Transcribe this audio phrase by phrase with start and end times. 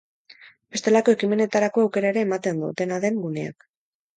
[0.75, 3.71] Bestelako ekimenetarako aukera ere ematen du, dena den, guneak.